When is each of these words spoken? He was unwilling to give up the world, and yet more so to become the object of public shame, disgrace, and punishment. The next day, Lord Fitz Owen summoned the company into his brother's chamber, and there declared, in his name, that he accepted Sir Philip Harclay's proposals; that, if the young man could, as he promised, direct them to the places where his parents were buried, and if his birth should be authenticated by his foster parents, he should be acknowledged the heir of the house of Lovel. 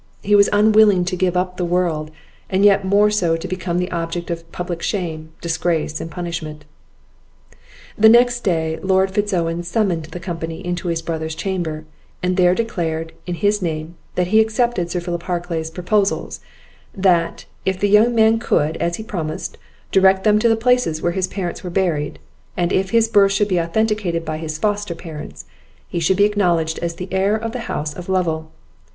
He 0.23 0.33
was 0.35 0.49
unwilling 0.51 1.05
to 1.05 1.15
give 1.15 1.37
up 1.37 1.57
the 1.57 1.63
world, 1.63 2.09
and 2.49 2.65
yet 2.65 2.83
more 2.83 3.11
so 3.11 3.37
to 3.37 3.47
become 3.47 3.77
the 3.77 3.91
object 3.91 4.31
of 4.31 4.51
public 4.51 4.81
shame, 4.81 5.29
disgrace, 5.41 6.01
and 6.01 6.09
punishment. 6.09 6.65
The 7.99 8.09
next 8.09 8.39
day, 8.43 8.79
Lord 8.81 9.11
Fitz 9.11 9.31
Owen 9.31 9.61
summoned 9.61 10.05
the 10.05 10.19
company 10.19 10.65
into 10.65 10.87
his 10.87 11.03
brother's 11.03 11.35
chamber, 11.35 11.85
and 12.23 12.35
there 12.35 12.55
declared, 12.55 13.13
in 13.27 13.35
his 13.35 13.61
name, 13.61 13.93
that 14.15 14.29
he 14.29 14.39
accepted 14.39 14.89
Sir 14.89 15.01
Philip 15.01 15.21
Harclay's 15.21 15.69
proposals; 15.69 16.39
that, 16.95 17.45
if 17.63 17.79
the 17.79 17.87
young 17.87 18.15
man 18.15 18.39
could, 18.39 18.77
as 18.77 18.95
he 18.95 19.03
promised, 19.03 19.59
direct 19.91 20.23
them 20.23 20.39
to 20.39 20.49
the 20.49 20.55
places 20.55 20.99
where 21.03 21.11
his 21.11 21.27
parents 21.27 21.63
were 21.63 21.69
buried, 21.69 22.17
and 22.57 22.73
if 22.73 22.89
his 22.89 23.07
birth 23.07 23.33
should 23.33 23.47
be 23.49 23.61
authenticated 23.61 24.25
by 24.25 24.39
his 24.39 24.57
foster 24.57 24.95
parents, 24.95 25.45
he 25.87 25.99
should 25.99 26.17
be 26.17 26.25
acknowledged 26.25 26.79
the 26.97 27.13
heir 27.13 27.35
of 27.35 27.51
the 27.51 27.59
house 27.69 27.93
of 27.93 28.09
Lovel. 28.09 28.49